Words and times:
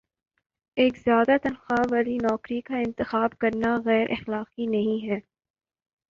ایک 0.77 0.97
زیادہ 0.97 1.35
تنخواہ 1.43 1.83
والی 1.91 2.17
نوکری 2.17 2.59
کا 2.61 2.77
انتخاب 2.77 3.37
کرنا 3.39 3.75
غیراخلاقی 3.85 4.65
نہیں 4.67 5.07
ہے 5.07 5.19